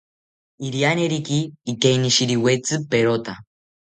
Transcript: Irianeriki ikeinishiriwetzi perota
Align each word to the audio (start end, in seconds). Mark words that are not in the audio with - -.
Irianeriki 0.67 1.37
ikeinishiriwetzi 1.73 2.81
perota 2.89 3.35